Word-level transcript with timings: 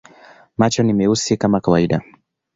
Macho 0.57 0.83
ni 0.83 0.93
meusi 0.93 1.37
kwa 1.37 1.61
kawaida. 1.61 2.01